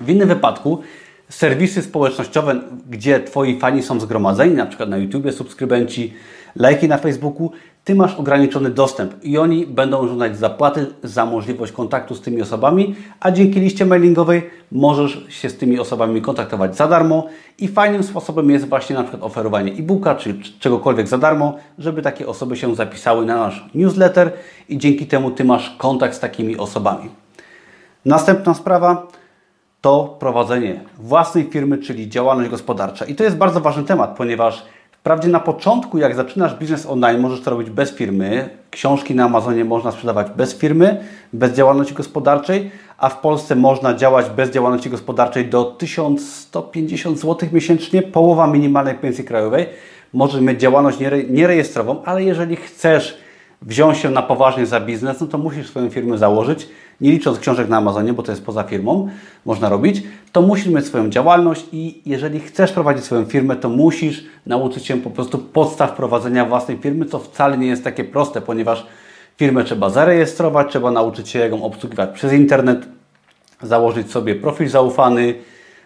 w 0.00 0.10
innym 0.10 0.28
wypadku 0.28 0.82
serwisy 1.28 1.82
społecznościowe, 1.82 2.60
gdzie 2.90 3.20
Twoi 3.20 3.58
fani 3.58 3.82
są 3.82 4.00
zgromadzeni, 4.00 4.54
na 4.54 4.66
przykład 4.66 4.88
na 4.88 4.96
YouTube 4.96 5.32
subskrybenci, 5.32 6.14
lajki 6.56 6.88
na 6.88 6.98
Facebooku, 6.98 7.52
Ty 7.88 7.94
masz 7.94 8.14
ograniczony 8.14 8.70
dostęp 8.70 9.24
i 9.24 9.38
oni 9.38 9.66
będą 9.66 10.08
żądać 10.08 10.38
zapłaty 10.38 10.86
za 11.02 11.26
możliwość 11.26 11.72
kontaktu 11.72 12.14
z 12.14 12.20
tymi 12.20 12.42
osobami, 12.42 12.94
a 13.20 13.30
dzięki 13.30 13.60
liście 13.60 13.86
mailingowej 13.86 14.50
możesz 14.72 15.26
się 15.28 15.50
z 15.50 15.56
tymi 15.56 15.78
osobami 15.78 16.22
kontaktować 16.22 16.76
za 16.76 16.88
darmo 16.88 17.26
i 17.58 17.68
fajnym 17.68 18.02
sposobem 18.02 18.50
jest 18.50 18.68
właśnie 18.68 18.96
na 18.96 19.02
przykład 19.02 19.22
oferowanie 19.22 19.72
e-booka 19.72 20.14
czy 20.14 20.34
czegokolwiek 20.58 21.08
za 21.08 21.18
darmo, 21.18 21.56
żeby 21.78 22.02
takie 22.02 22.26
osoby 22.26 22.56
się 22.56 22.74
zapisały 22.74 23.26
na 23.26 23.36
nasz 23.36 23.64
newsletter 23.74 24.32
i 24.68 24.78
dzięki 24.78 25.06
temu 25.06 25.30
Ty 25.30 25.44
masz 25.44 25.76
kontakt 25.78 26.14
z 26.14 26.20
takimi 26.20 26.56
osobami. 26.56 27.08
Następna 28.04 28.54
sprawa 28.54 29.06
to 29.80 30.16
prowadzenie 30.20 30.80
własnej 30.98 31.44
firmy, 31.44 31.78
czyli 31.78 32.08
działalność 32.08 32.50
gospodarcza. 32.50 33.04
I 33.04 33.14
to 33.14 33.24
jest 33.24 33.36
bardzo 33.36 33.60
ważny 33.60 33.84
temat, 33.84 34.16
ponieważ 34.16 34.64
wprawdzie 35.08 35.28
na 35.28 35.40
początku, 35.40 35.98
jak 35.98 36.14
zaczynasz 36.14 36.54
biznes 36.54 36.86
online, 36.86 37.20
możesz 37.20 37.40
to 37.40 37.50
robić 37.50 37.70
bez 37.70 37.92
firmy. 37.92 38.48
Książki 38.70 39.14
na 39.14 39.24
Amazonie 39.24 39.64
można 39.64 39.92
sprzedawać 39.92 40.26
bez 40.36 40.54
firmy, 40.54 41.04
bez 41.32 41.52
działalności 41.52 41.94
gospodarczej, 41.94 42.70
a 42.98 43.08
w 43.08 43.20
Polsce 43.20 43.56
można 43.56 43.94
działać 43.94 44.30
bez 44.30 44.50
działalności 44.50 44.90
gospodarczej 44.90 45.46
do 45.46 45.64
1150 45.64 47.18
zł 47.18 47.48
miesięcznie, 47.52 48.02
połowa 48.02 48.46
minimalnej 48.46 48.94
pensji 48.94 49.24
krajowej. 49.24 49.66
Możesz 50.12 50.40
mieć 50.40 50.60
działalność 50.60 50.98
nierejestrową, 51.28 52.02
ale 52.04 52.24
jeżeli 52.24 52.56
chcesz 52.56 53.18
wziąć 53.62 53.98
się 53.98 54.10
na 54.10 54.22
poważnie 54.22 54.66
za 54.66 54.80
biznes, 54.80 55.20
no 55.20 55.26
to 55.26 55.38
musisz 55.38 55.68
swoją 55.68 55.90
firmę 55.90 56.18
założyć, 56.18 56.68
nie 57.00 57.10
licząc 57.10 57.38
książek 57.38 57.68
na 57.68 57.76
Amazonie, 57.76 58.12
bo 58.12 58.22
to 58.22 58.32
jest 58.32 58.44
poza 58.44 58.62
firmą, 58.62 59.08
można 59.44 59.68
robić, 59.68 60.02
to 60.32 60.42
musisz 60.42 60.66
mieć 60.66 60.86
swoją 60.86 61.10
działalność 61.10 61.64
i 61.72 62.02
jeżeli 62.06 62.40
chcesz 62.40 62.72
prowadzić 62.72 63.04
swoją 63.04 63.24
firmę, 63.24 63.56
to 63.56 63.68
musisz 63.68 64.24
nauczyć 64.46 64.86
się 64.86 64.96
po 64.96 65.10
prostu 65.10 65.38
podstaw 65.38 65.92
prowadzenia 65.92 66.44
własnej 66.44 66.78
firmy, 66.78 67.06
co 67.06 67.18
wcale 67.18 67.58
nie 67.58 67.66
jest 67.66 67.84
takie 67.84 68.04
proste, 68.04 68.40
ponieważ 68.40 68.86
firmę 69.36 69.64
trzeba 69.64 69.90
zarejestrować, 69.90 70.70
trzeba 70.70 70.90
nauczyć 70.90 71.28
się 71.28 71.38
ją 71.38 71.62
obsługiwać 71.62 72.10
przez 72.10 72.32
internet, 72.32 72.88
założyć 73.62 74.10
sobie 74.10 74.34
profil 74.34 74.68
zaufany, 74.68 75.34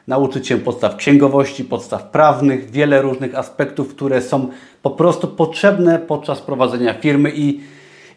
nauczyć 0.07 0.49
się 0.49 0.59
podstaw 0.59 0.97
księgowości, 0.97 1.65
podstaw 1.65 2.03
prawnych, 2.03 2.71
wiele 2.71 3.03
różnych 3.03 3.35
aspektów, 3.35 3.95
które 3.95 4.23
są 4.23 4.49
po 4.83 4.91
prostu 4.91 5.29
potrzebne 5.29 5.99
podczas 5.99 6.41
prowadzenia 6.41 6.95
firmy 6.95 7.33
i, 7.35 7.61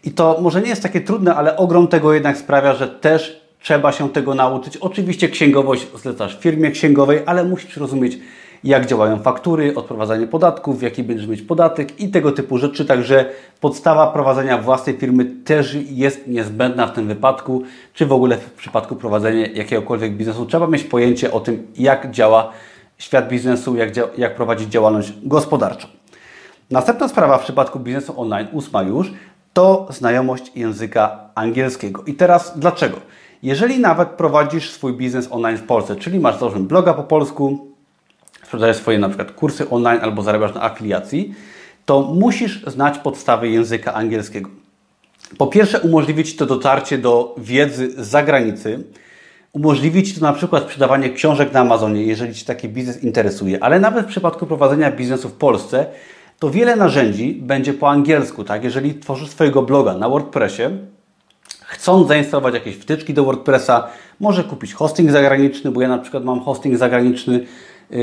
i 0.04 0.12
to 0.12 0.38
może 0.42 0.62
nie 0.62 0.70
jest 0.70 0.84
takie 0.84 1.02
trudne, 1.02 1.36
ale 1.36 1.58
ogrom 1.58 1.88
tego 1.88 2.14
jednak 2.14 2.38
sprawia, 2.38 2.74
że 2.74 2.88
też 2.88 3.42
trzeba 3.60 3.92
się 3.92 4.10
tego 4.10 4.36
nauczyć. 4.36 4.78
Oczywiście 4.78 5.30
księgowość 5.30 5.88
zlecasz 5.96 6.40
firmie 6.40 6.72
księgowej, 6.72 7.20
ale 7.26 7.44
musisz 7.44 7.78
rozumieć, 7.78 8.18
jak 8.66 8.86
działają 8.86 9.20
faktury, 9.20 9.76
odprowadzanie 9.76 10.28
podatków, 10.28 10.84
jaki 10.84 11.04
będziesz 11.04 11.28
mieć 11.28 11.42
podatek 11.42 12.00
i 12.00 12.10
tego 12.10 12.32
typu 12.32 12.58
rzeczy. 12.58 12.86
Także 12.86 13.26
podstawa 13.62 14.08
prowadzenia 14.08 14.58
własnej 14.58 14.98
firmy 14.98 15.26
też 15.26 15.78
jest 15.90 16.28
niezbędna 16.28 16.88
w 16.88 16.94
tym 16.94 17.08
wypadku, 17.08 17.64
czy 17.94 18.06
w 18.06 18.14
ogóle 18.14 18.38
w 18.38 18.52
przypadku 18.52 18.96
prowadzenia 18.96 19.48
jakiegokolwiek 19.48 20.14
biznesu. 20.14 20.46
Trzeba 20.46 20.68
mieć 20.68 20.84
pojęcie 20.84 21.32
o 21.32 21.40
tym, 21.40 21.68
jak 21.78 22.12
działa 22.12 22.52
świat 22.98 23.28
biznesu, 23.28 23.76
jak, 23.76 23.90
jak 24.18 24.36
prowadzić 24.36 24.70
działalność 24.70 25.14
gospodarczą. 25.24 25.88
Następna 26.72 27.08
sprawa 27.08 27.38
w 27.38 27.44
przypadku 27.44 27.80
biznesu 27.80 28.22
online, 28.22 28.48
ósma 28.52 28.84
już, 28.84 29.14
to 29.54 29.88
znajomość 29.90 30.52
języka 30.56 31.20
angielskiego. 31.36 32.04
I 32.08 32.14
teraz 32.14 32.60
dlaczego? 32.60 32.98
Jeżeli 33.44 33.80
nawet 33.80 34.10
prowadzisz 34.10 34.72
swój 34.72 34.94
biznes 34.94 35.28
online 35.32 35.58
w 35.58 35.64
Polsce, 35.64 35.96
czyli 35.96 36.20
masz 36.20 36.40
założony 36.40 36.66
bloga 36.66 36.94
po 36.94 37.04
polsku, 37.04 37.75
sprzedajesz 38.46 38.78
swoje 38.78 39.00
na 39.00 39.08
przykład 39.10 39.32
kursy 39.32 39.70
online 39.70 40.00
albo 40.02 40.22
zarabiasz 40.22 40.54
na 40.54 40.64
afiliacji, 40.64 41.34
to 41.86 42.02
musisz 42.02 42.64
znać 42.68 42.98
podstawy 42.98 43.50
języka 43.50 43.94
angielskiego. 43.94 44.50
Po 45.38 45.48
pierwsze, 45.48 45.80
umożliwić 45.80 46.36
to 46.36 46.46
dotarcie 46.46 46.98
do 46.98 47.36
wiedzy 47.38 47.92
z 47.92 48.08
zagranicy, 48.08 48.84
umożliwić 49.54 50.16
to 50.16 50.22
na 50.22 50.34
przykład 50.34 50.64
sprzedawanie 50.64 51.10
książek 51.10 51.54
na 51.54 51.60
Amazonie, 51.60 52.04
jeżeli 52.04 52.34
Ci 52.34 52.46
taki 52.46 52.70
biznes 52.70 53.04
interesuje, 53.04 53.64
ale 53.64 53.80
nawet 53.80 54.06
w 54.06 54.10
przypadku 54.10 54.46
prowadzenia 54.46 54.92
biznesu 54.92 55.30
w 55.30 55.34
Polsce, 55.34 55.86
to 56.40 56.50
wiele 56.50 56.76
narzędzi 56.76 57.40
będzie 57.42 57.74
po 57.74 57.90
angielsku. 57.90 58.44
Tak? 58.44 58.64
Jeżeli 58.64 58.96
tworzysz 58.96 59.30
swojego 59.30 59.62
bloga 59.62 59.94
na 59.94 60.10
WordPressie, 60.10 60.64
chcąc 61.66 62.08
zainstalować 62.08 62.54
jakieś 62.54 62.76
wtyczki 62.76 63.14
do 63.14 63.24
WordPressa, 63.24 63.88
może 64.20 64.44
kupić 64.44 64.74
hosting 64.74 65.12
zagraniczny, 65.12 65.72
bo 65.72 65.82
ja 65.82 65.88
na 65.88 65.98
przykład 65.98 66.24
mam 66.24 66.40
hosting 66.40 66.78
zagraniczny 66.78 67.46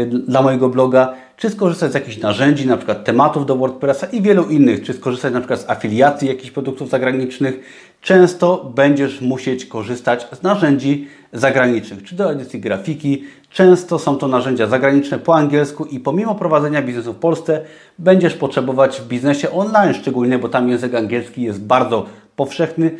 dla 0.06 0.42
mojego 0.42 0.68
bloga, 0.68 1.14
czy 1.36 1.50
skorzystać 1.50 1.92
z 1.92 1.94
jakichś 1.94 2.18
narzędzi, 2.18 2.66
na 2.66 2.76
przykład 2.76 3.04
tematów 3.04 3.46
do 3.46 3.56
WordPressa 3.56 4.06
i 4.06 4.22
wielu 4.22 4.44
innych, 4.44 4.82
czy 4.82 4.92
skorzystać 4.92 5.32
na 5.32 5.40
przykład 5.40 5.60
z 5.60 5.70
afiliacji 5.70 6.28
jakichś 6.28 6.50
produktów 6.50 6.90
zagranicznych. 6.90 7.60
Często 8.00 8.72
będziesz 8.74 9.20
musieć 9.20 9.66
korzystać 9.66 10.26
z 10.32 10.42
narzędzi 10.42 11.08
zagranicznych, 11.32 12.02
czy 12.02 12.14
do 12.14 12.32
edycji 12.32 12.60
grafiki. 12.60 13.24
Często 13.50 13.98
są 13.98 14.16
to 14.16 14.28
narzędzia 14.28 14.66
zagraniczne 14.66 15.18
po 15.18 15.34
angielsku 15.36 15.84
i 15.84 16.00
pomimo 16.00 16.34
prowadzenia 16.34 16.82
biznesu 16.82 17.12
w 17.12 17.16
Polsce 17.16 17.60
będziesz 17.98 18.34
potrzebować 18.34 19.00
w 19.00 19.08
biznesie 19.08 19.50
online 19.50 19.94
szczególnie, 19.94 20.38
bo 20.38 20.48
tam 20.48 20.68
język 20.68 20.94
angielski 20.94 21.42
jest 21.42 21.60
bardzo 21.60 22.06
powszechny. 22.36 22.90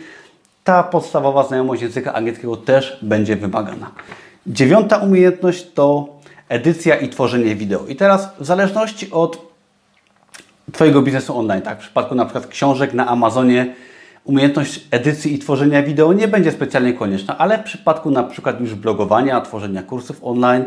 Ta 0.65 0.83
podstawowa 0.83 1.45
znajomość 1.45 1.83
języka 1.83 2.13
angielskiego 2.13 2.57
też 2.57 2.99
będzie 3.03 3.37
wymagana. 3.37 3.91
Dziewiąta 4.47 4.97
umiejętność 4.97 5.67
to 5.75 6.09
edycja 6.53 6.97
i 6.97 7.09
tworzenie 7.09 7.55
wideo. 7.55 7.87
I 7.87 7.97
teraz 7.97 8.29
w 8.41 8.45
zależności 8.45 9.11
od 9.11 9.53
Twojego 10.73 11.03
biznesu 11.03 11.39
online, 11.39 11.63
tak, 11.63 11.79
w 11.79 11.81
przypadku 11.81 12.15
na 12.15 12.25
przykład 12.25 12.47
książek 12.47 12.95
na 12.95 13.07
Amazonie, 13.09 13.75
umiejętność 14.25 14.81
edycji 14.91 15.35
i 15.35 15.39
tworzenia 15.39 15.83
wideo 15.83 16.13
nie 16.13 16.29
będzie 16.29 16.53
specjalnie 16.53 16.93
konieczna, 16.93 17.39
ale 17.39 17.59
w 17.59 17.63
przypadku 17.63 18.11
na 18.11 18.23
przykład 18.23 18.61
już 18.61 18.75
blogowania, 18.75 19.41
tworzenia 19.41 19.83
kursów 19.83 20.19
online, 20.23 20.65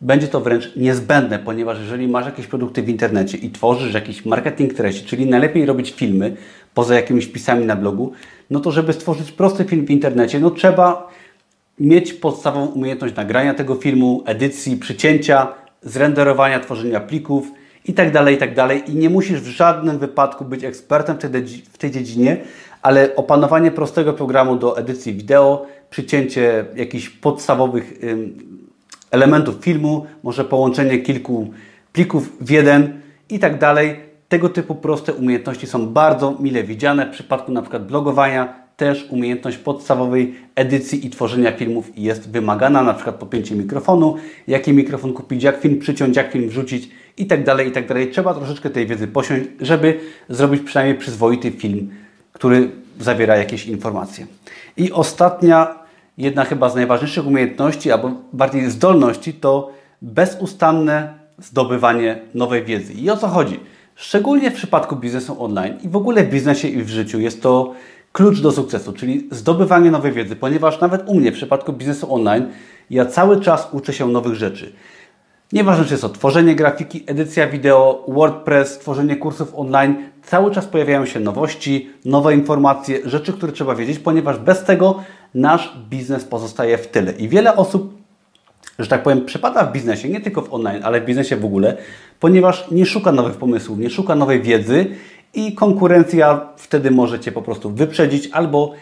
będzie 0.00 0.28
to 0.28 0.40
wręcz 0.40 0.76
niezbędne, 0.76 1.38
ponieważ 1.38 1.78
jeżeli 1.78 2.08
masz 2.08 2.26
jakieś 2.26 2.46
produkty 2.46 2.82
w 2.82 2.88
internecie 2.88 3.38
i 3.38 3.50
tworzysz 3.50 3.94
jakiś 3.94 4.24
marketing 4.24 4.74
treści, 4.74 5.06
czyli 5.06 5.26
najlepiej 5.26 5.66
robić 5.66 5.90
filmy 5.90 6.36
poza 6.74 6.94
jakimiś 6.94 7.26
pisami 7.26 7.64
na 7.64 7.76
blogu, 7.76 8.12
no 8.50 8.60
to 8.60 8.70
żeby 8.70 8.92
stworzyć 8.92 9.32
prosty 9.32 9.64
film 9.64 9.86
w 9.86 9.90
internecie, 9.90 10.40
no 10.40 10.50
trzeba 10.50 11.08
mieć 11.80 12.12
podstawową 12.12 12.66
umiejętność 12.66 13.14
nagrania 13.14 13.54
tego 13.54 13.74
filmu, 13.74 14.22
edycji, 14.26 14.76
przycięcia, 14.76 15.52
zrenderowania, 15.82 16.60
tworzenia 16.60 17.00
plików 17.00 17.52
itd., 17.84 18.12
tak 18.12 18.30
itd. 18.30 18.54
Tak 18.54 18.88
I 18.88 18.94
nie 18.94 19.10
musisz 19.10 19.40
w 19.40 19.46
żadnym 19.46 19.98
wypadku 19.98 20.44
być 20.44 20.64
ekspertem 20.64 21.16
w 21.72 21.78
tej, 21.78 21.90
dziedzinie, 21.90 22.36
ale 22.82 23.16
opanowanie 23.16 23.70
prostego 23.70 24.12
programu 24.12 24.56
do 24.56 24.78
edycji 24.78 25.14
wideo, 25.14 25.66
przycięcie 25.90 26.64
jakichś 26.74 27.08
podstawowych 27.08 27.98
elementów 29.10 29.56
filmu, 29.60 30.06
może 30.22 30.44
połączenie 30.44 30.98
kilku 30.98 31.50
plików 31.92 32.32
w 32.40 32.50
jeden 32.50 33.00
i 33.30 33.38
tak. 33.38 33.54
Tego 34.28 34.48
typu 34.48 34.74
proste 34.74 35.14
umiejętności 35.14 35.66
są 35.66 35.86
bardzo 35.86 36.36
mile 36.40 36.64
widziane 36.64 37.06
w 37.06 37.10
przypadku 37.10 37.52
przykład 37.62 37.86
blogowania, 37.86 38.67
też 38.78 39.06
umiejętność 39.10 39.58
podstawowej 39.58 40.34
edycji 40.54 41.06
i 41.06 41.10
tworzenia 41.10 41.52
filmów 41.52 41.90
jest 41.96 42.30
wymagana, 42.30 42.82
na 42.82 42.94
przykład 42.94 43.16
podpięcie 43.16 43.54
mikrofonu, 43.54 44.16
jaki 44.48 44.72
mikrofon 44.72 45.12
kupić, 45.12 45.42
jak 45.42 45.60
film 45.60 45.78
przyciąć, 45.78 46.16
jak 46.16 46.32
film 46.32 46.48
wrzucić 46.48 46.90
i 47.16 47.26
tak 47.26 47.44
dalej, 47.44 47.68
i 47.68 47.72
tak. 47.72 47.84
Trzeba 48.12 48.34
troszeczkę 48.34 48.70
tej 48.70 48.86
wiedzy 48.86 49.08
posiąść, 49.08 49.44
żeby 49.60 50.00
zrobić 50.28 50.62
przynajmniej 50.62 50.98
przyzwoity 50.98 51.50
film, 51.50 51.90
który 52.32 52.70
zawiera 53.00 53.36
jakieś 53.36 53.66
informacje. 53.66 54.26
I 54.76 54.92
ostatnia, 54.92 55.74
jedna 56.18 56.44
chyba 56.44 56.68
z 56.68 56.74
najważniejszych 56.74 57.26
umiejętności, 57.26 57.92
albo 57.92 58.10
bardziej 58.32 58.70
zdolności, 58.70 59.32
to 59.32 59.72
bezustanne 60.02 61.14
zdobywanie 61.38 62.18
nowej 62.34 62.64
wiedzy. 62.64 62.92
I 62.92 63.10
o 63.10 63.16
co 63.16 63.28
chodzi? 63.28 63.60
Szczególnie 63.94 64.50
w 64.50 64.54
przypadku 64.54 64.96
biznesu 64.96 65.42
online 65.44 65.78
i 65.82 65.88
w 65.88 65.96
ogóle 65.96 66.24
w 66.24 66.30
biznesie 66.30 66.68
i 66.68 66.82
w 66.82 66.88
życiu 66.88 67.20
jest 67.20 67.42
to 67.42 67.74
klucz 68.18 68.40
do 68.40 68.52
sukcesu, 68.52 68.92
czyli 68.92 69.28
zdobywanie 69.30 69.90
nowej 69.90 70.12
wiedzy, 70.12 70.36
ponieważ 70.36 70.80
nawet 70.80 71.08
u 71.08 71.14
mnie 71.14 71.32
w 71.32 71.34
przypadku 71.34 71.72
biznesu 71.72 72.14
online 72.14 72.46
ja 72.90 73.06
cały 73.06 73.40
czas 73.40 73.68
uczę 73.72 73.92
się 73.92 74.08
nowych 74.08 74.34
rzeczy. 74.34 74.72
Nieważne, 75.52 75.84
czy 75.84 75.90
jest 75.90 76.02
to 76.02 76.08
tworzenie 76.08 76.54
grafiki, 76.54 77.04
edycja 77.06 77.46
wideo, 77.46 78.04
WordPress, 78.08 78.78
tworzenie 78.78 79.16
kursów 79.16 79.52
online, 79.54 79.96
cały 80.22 80.50
czas 80.50 80.66
pojawiają 80.66 81.06
się 81.06 81.20
nowości, 81.20 81.90
nowe 82.04 82.34
informacje, 82.34 82.98
rzeczy, 83.04 83.32
które 83.32 83.52
trzeba 83.52 83.74
wiedzieć, 83.74 83.98
ponieważ 83.98 84.38
bez 84.38 84.64
tego 84.64 85.02
nasz 85.34 85.78
biznes 85.90 86.24
pozostaje 86.24 86.78
w 86.78 86.86
tyle. 86.86 87.12
I 87.12 87.28
wiele 87.28 87.56
osób, 87.56 87.94
że 88.78 88.86
tak 88.86 89.02
powiem, 89.02 89.24
przypada 89.24 89.64
w 89.64 89.72
biznesie, 89.72 90.08
nie 90.08 90.20
tylko 90.20 90.42
w 90.42 90.54
online, 90.54 90.82
ale 90.84 91.00
w 91.00 91.04
biznesie 91.04 91.36
w 91.36 91.44
ogóle, 91.44 91.76
ponieważ 92.20 92.70
nie 92.70 92.86
szuka 92.86 93.12
nowych 93.12 93.36
pomysłów, 93.36 93.78
nie 93.78 93.90
szuka 93.90 94.14
nowej 94.14 94.42
wiedzy 94.42 94.86
i 95.34 95.54
konkurencja 95.54 96.48
wtedy 96.56 96.90
może 96.90 97.20
Cię 97.20 97.32
po 97.32 97.42
prostu 97.42 97.70
wyprzedzić 97.70 98.28
albo 98.32 98.74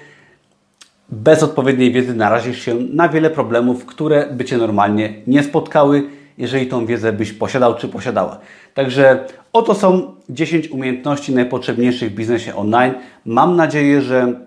bez 1.09 1.43
odpowiedniej 1.43 1.93
wiedzy 1.93 2.15
narazisz 2.15 2.63
się 2.63 2.75
na 2.75 3.09
wiele 3.09 3.31
problemów, 3.31 3.87
które 3.87 4.29
by 4.33 4.45
Cię 4.45 4.57
normalnie 4.57 5.15
nie 5.27 5.43
spotkały 5.43 6.11
jeżeli 6.39 6.67
tą 6.67 6.87
wiedzę 6.87 7.13
byś 7.13 7.33
posiadał 7.33 7.75
czy 7.75 7.89
posiadała. 7.89 8.39
Także 8.75 9.25
oto 9.53 9.75
są 9.75 10.15
10 10.29 10.69
umiejętności 10.69 11.35
najpotrzebniejszych 11.35 12.13
w 12.13 12.15
biznesie 12.15 12.57
online. 12.57 12.95
Mam 13.25 13.57
nadzieję, 13.57 14.03
że 14.03 14.41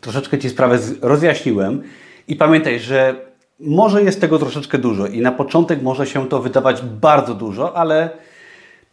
troszeczkę 0.00 0.38
Ci 0.38 0.50
sprawę 0.50 0.78
rozjaśniłem 1.02 1.82
i 2.28 2.36
pamiętaj, 2.36 2.80
że 2.80 3.14
może 3.60 4.02
jest 4.02 4.20
tego 4.20 4.38
troszeczkę 4.38 4.78
dużo 4.78 5.06
i 5.06 5.20
na 5.20 5.32
początek 5.32 5.82
może 5.82 6.06
się 6.06 6.28
to 6.28 6.42
wydawać 6.42 6.82
bardzo 6.82 7.34
dużo, 7.34 7.76
ale 7.76 8.10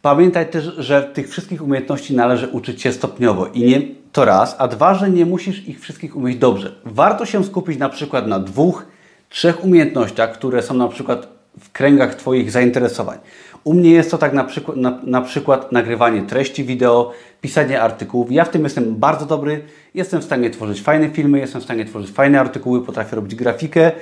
pamiętaj 0.04 0.50
też, 0.50 0.64
że 0.64 1.02
tych 1.02 1.28
wszystkich 1.28 1.62
umiejętności 1.62 2.16
należy 2.16 2.48
uczyć 2.48 2.82
się 2.82 2.92
stopniowo 2.92 3.46
i 3.46 3.64
nie 3.64 3.82
to 4.12 4.24
raz, 4.24 4.56
a 4.58 4.68
dwa, 4.68 4.94
że 4.94 5.10
nie 5.10 5.26
musisz 5.26 5.68
ich 5.68 5.80
wszystkich 5.80 6.16
umieć 6.16 6.36
dobrze. 6.36 6.72
Warto 6.84 7.26
się 7.26 7.44
skupić 7.44 7.78
na 7.78 7.88
przykład 7.88 8.26
na 8.26 8.38
dwóch, 8.38 8.86
trzech 9.28 9.64
umiejętnościach, 9.64 10.32
które 10.32 10.62
są 10.62 10.74
na 10.74 10.88
przykład 10.88 11.28
w 11.60 11.72
kręgach 11.72 12.14
Twoich 12.14 12.50
zainteresowań. 12.50 13.18
U 13.64 13.74
mnie 13.74 13.90
jest 13.90 14.10
to 14.10 14.18
tak 14.18 14.32
na 14.32 14.44
przykład, 14.44 14.76
na, 14.76 14.98
na 15.02 15.20
przykład 15.20 15.72
nagrywanie 15.72 16.22
treści 16.22 16.64
wideo, 16.64 17.12
pisanie 17.40 17.82
artykułów. 17.82 18.32
Ja 18.32 18.44
w 18.44 18.48
tym 18.48 18.64
jestem 18.64 18.96
bardzo 18.96 19.26
dobry, 19.26 19.64
jestem 19.94 20.20
w 20.20 20.24
stanie 20.24 20.50
tworzyć 20.50 20.82
fajne 20.82 21.10
filmy, 21.10 21.38
jestem 21.38 21.60
w 21.60 21.64
stanie 21.64 21.84
tworzyć 21.84 22.10
fajne 22.10 22.40
artykuły, 22.40 22.84
potrafię 22.84 23.16
robić 23.16 23.34
grafikę, 23.34 23.92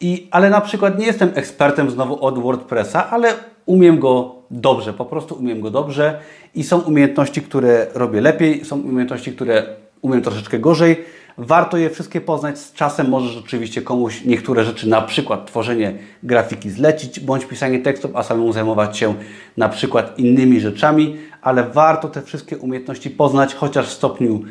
i, 0.00 0.28
ale 0.30 0.50
na 0.50 0.60
przykład 0.60 0.98
nie 0.98 1.06
jestem 1.06 1.30
ekspertem 1.34 1.90
znowu 1.90 2.24
od 2.24 2.38
WordPressa, 2.38 3.10
ale 3.10 3.34
umiem 3.66 3.98
go 3.98 4.34
dobrze, 4.50 4.92
po 4.92 5.04
prostu 5.04 5.34
umiem 5.34 5.60
go 5.60 5.70
dobrze 5.70 6.18
i 6.54 6.64
są 6.64 6.80
umiejętności, 6.80 7.42
które 7.42 7.86
robię 7.94 8.20
lepiej, 8.20 8.64
są 8.64 8.80
umiejętności, 8.80 9.32
które 9.32 9.66
umiem 10.02 10.22
troszeczkę 10.22 10.58
gorzej. 10.58 11.04
Warto 11.38 11.76
je 11.76 11.90
wszystkie 11.90 12.20
poznać. 12.20 12.58
Z 12.58 12.72
czasem 12.72 13.08
możesz 13.08 13.36
oczywiście 13.36 13.82
komuś 13.82 14.24
niektóre 14.24 14.64
rzeczy, 14.64 14.88
na 14.88 15.02
przykład 15.02 15.46
tworzenie 15.46 15.94
grafiki 16.22 16.70
zlecić, 16.70 17.20
bądź 17.20 17.44
pisanie 17.44 17.78
tekstów, 17.78 18.10
a 18.14 18.22
samemu 18.22 18.52
zajmować 18.52 18.98
się 18.98 19.14
na 19.56 19.68
przykład 19.68 20.18
innymi 20.18 20.60
rzeczami, 20.60 21.16
ale 21.42 21.62
warto 21.62 22.08
te 22.08 22.22
wszystkie 22.22 22.58
umiejętności 22.58 23.10
poznać, 23.10 23.54
chociaż 23.54 23.86
w 23.86 23.92
stopniu 23.92 24.42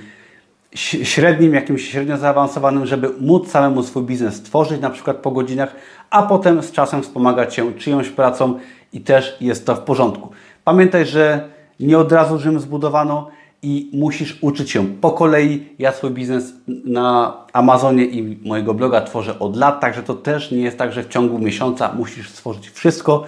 średnim, 0.75 1.53
jakimś 1.53 1.89
średnio 1.89 2.17
zaawansowanym, 2.17 2.85
żeby 2.85 3.09
móc 3.19 3.51
samemu 3.51 3.83
swój 3.83 4.03
biznes 4.03 4.35
stworzyć, 4.35 4.81
na 4.81 4.89
przykład 4.89 5.17
po 5.17 5.31
godzinach, 5.31 5.75
a 6.09 6.23
potem 6.23 6.63
z 6.63 6.71
czasem 6.71 7.03
wspomagać 7.03 7.55
się 7.55 7.73
czyjąś 7.73 8.09
pracą 8.09 8.59
i 8.93 9.01
też 9.01 9.37
jest 9.41 9.65
to 9.65 9.75
w 9.75 9.79
porządku. 9.79 10.29
Pamiętaj, 10.63 11.05
że 11.05 11.49
nie 11.79 11.97
od 11.97 12.11
razu 12.11 12.39
Rzym 12.39 12.59
zbudowano 12.59 13.27
i 13.61 13.89
musisz 13.93 14.37
uczyć 14.41 14.71
się 14.71 14.87
po 14.87 15.11
kolei. 15.11 15.69
Ja 15.79 15.91
swój 15.91 16.11
biznes 16.11 16.53
na 16.67 17.37
Amazonie 17.53 18.05
i 18.05 18.47
mojego 18.47 18.73
bloga 18.73 19.01
tworzę 19.01 19.39
od 19.39 19.57
lat, 19.57 19.81
także 19.81 20.03
to 20.03 20.13
też 20.13 20.51
nie 20.51 20.61
jest 20.61 20.77
tak, 20.77 20.93
że 20.93 21.03
w 21.03 21.07
ciągu 21.07 21.39
miesiąca 21.39 21.93
musisz 21.97 22.29
stworzyć 22.29 22.69
wszystko. 22.69 23.23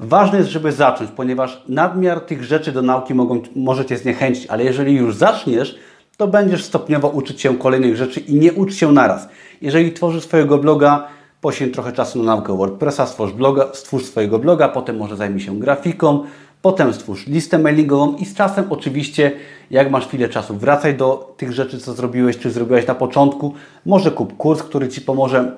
Ważne 0.00 0.38
jest, 0.38 0.50
żeby 0.50 0.72
zacząć, 0.72 1.10
ponieważ 1.10 1.62
nadmiar 1.68 2.20
tych 2.20 2.44
rzeczy 2.44 2.72
do 2.72 2.82
nauki 2.82 3.14
mogą, 3.14 3.42
może 3.56 3.84
Cię 3.84 3.98
zniechęcić, 3.98 4.46
ale 4.46 4.64
jeżeli 4.64 4.94
już 4.94 5.16
zaczniesz, 5.16 5.78
to 6.16 6.26
będziesz 6.26 6.64
stopniowo 6.64 7.08
uczyć 7.08 7.40
się 7.40 7.58
kolejnych 7.58 7.96
rzeczy 7.96 8.20
i 8.20 8.34
nie 8.34 8.52
ucz 8.52 8.74
się 8.74 8.92
naraz. 8.92 9.28
Jeżeli 9.62 9.92
tworzysz 9.92 10.24
swojego 10.24 10.58
bloga, 10.58 11.08
poświęć 11.44 11.74
trochę 11.74 11.92
czasu 11.92 12.18
na 12.18 12.24
naukę 12.24 12.56
WordPressa, 12.56 13.06
stwórz, 13.06 13.32
bloga, 13.32 13.66
stwórz 13.72 14.04
swojego 14.04 14.38
bloga, 14.38 14.68
potem 14.68 14.96
może 14.96 15.16
zajmij 15.16 15.40
się 15.40 15.58
grafiką, 15.58 16.24
potem 16.62 16.92
stwórz 16.94 17.26
listę 17.26 17.58
mailingową 17.58 18.16
i 18.16 18.24
z 18.24 18.34
czasem 18.34 18.64
oczywiście, 18.70 19.32
jak 19.70 19.90
masz 19.90 20.06
chwilę 20.06 20.28
czasu, 20.28 20.54
wracaj 20.54 20.96
do 20.96 21.34
tych 21.36 21.52
rzeczy, 21.52 21.78
co 21.78 21.92
zrobiłeś, 21.92 22.38
czy 22.38 22.50
zrobiłeś 22.50 22.86
na 22.86 22.94
początku. 22.94 23.54
Może 23.86 24.10
kup 24.10 24.36
kurs, 24.36 24.62
który 24.62 24.88
Ci 24.88 25.00
pomoże 25.00 25.56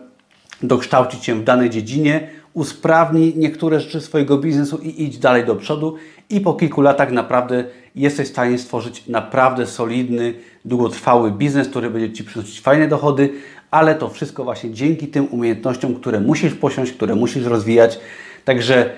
dokształcić 0.63 1.25
się 1.25 1.35
w 1.35 1.45
danej 1.45 1.71
dziedzinie, 1.71 2.29
usprawnij 2.55 3.35
niektóre 3.37 3.81
rzeczy 3.81 4.01
swojego 4.01 4.39
biznesu 4.39 4.79
i 4.79 5.03
idź 5.03 5.19
dalej 5.19 5.45
do 5.45 5.57
przodu 5.57 5.95
i 6.31 6.41
po 6.41 6.55
kilku 6.55 6.81
latach 6.81 7.13
naprawdę 7.13 7.65
jesteś 7.95 8.29
w 8.29 8.31
stanie 8.31 8.59
stworzyć 8.59 9.09
naprawdę 9.09 9.67
solidny, 9.67 10.35
długotrwały 10.65 11.31
biznes, 11.31 11.69
który 11.69 11.91
będzie 11.91 12.13
Ci 12.13 12.25
przynosić 12.25 12.61
fajne 12.61 12.89
dochody, 12.89 13.33
ale 13.71 13.95
to 13.95 14.09
wszystko 14.09 14.45
właśnie 14.45 14.71
dzięki 14.71 15.09
tym 15.09 15.29
umiejętnościom, 15.31 15.95
które 15.95 16.21
musisz 16.21 16.55
posiąść, 16.55 16.93
które 16.93 17.15
musisz 17.15 17.45
rozwijać. 17.45 17.99
Także 18.45 18.91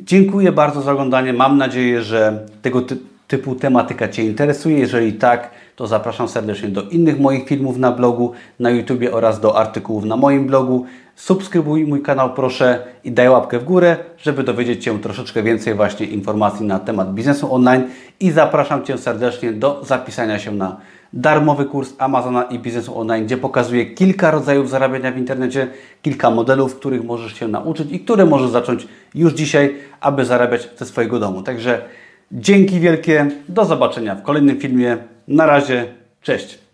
dziękuję 0.00 0.52
bardzo 0.52 0.82
za 0.82 0.92
oglądanie. 0.92 1.32
Mam 1.32 1.58
nadzieję, 1.58 2.02
że 2.02 2.46
tego 2.62 2.82
typu 3.28 3.54
tematyka 3.54 4.08
Cię 4.08 4.24
interesuje. 4.24 4.78
Jeżeli 4.78 5.12
tak, 5.12 5.50
to 5.76 5.86
zapraszam 5.86 6.28
serdecznie 6.28 6.68
do 6.68 6.82
innych 6.82 7.20
moich 7.20 7.48
filmów 7.48 7.78
na 7.78 7.92
blogu, 7.92 8.32
na 8.60 8.70
YouTube 8.70 9.04
oraz 9.12 9.40
do 9.40 9.58
artykułów 9.58 10.04
na 10.04 10.16
moim 10.16 10.46
blogu. 10.46 10.86
Subskrybuj 11.16 11.84
mój 11.84 12.02
kanał 12.02 12.34
proszę 12.34 12.86
i 13.04 13.12
daj 13.12 13.28
łapkę 13.28 13.58
w 13.58 13.64
górę, 13.64 13.96
żeby 14.18 14.42
dowiedzieć 14.42 14.84
się 14.84 15.00
troszeczkę 15.00 15.42
więcej 15.42 15.74
właśnie 15.74 16.06
informacji 16.06 16.66
na 16.66 16.78
temat 16.78 17.14
biznesu 17.14 17.54
online 17.54 17.84
i 18.20 18.30
zapraszam 18.30 18.84
Cię 18.84 18.98
serdecznie 18.98 19.52
do 19.52 19.84
zapisania 19.84 20.38
się 20.38 20.52
na 20.52 20.76
darmowy 21.12 21.64
kurs 21.64 21.94
Amazona 21.98 22.42
i 22.42 22.58
biznesu 22.58 22.98
online, 22.98 23.24
gdzie 23.24 23.36
pokazuję 23.36 23.86
kilka 23.86 24.30
rodzajów 24.30 24.70
zarabiania 24.70 25.12
w 25.12 25.18
internecie, 25.18 25.68
kilka 26.02 26.30
modelów, 26.30 26.76
których 26.76 27.04
możesz 27.04 27.34
się 27.34 27.48
nauczyć 27.48 27.92
i 27.92 28.00
które 28.00 28.26
możesz 28.26 28.50
zacząć 28.50 28.88
już 29.14 29.32
dzisiaj, 29.32 29.74
aby 30.00 30.24
zarabiać 30.24 30.68
ze 30.76 30.86
swojego 30.86 31.18
domu. 31.18 31.42
Także 31.42 31.82
dzięki 32.32 32.80
wielkie, 32.80 33.26
do 33.48 33.64
zobaczenia 33.64 34.14
w 34.14 34.22
kolejnym 34.22 34.60
filmie. 34.60 34.96
Na 35.28 35.46
razie, 35.46 35.86
cześć! 36.22 36.65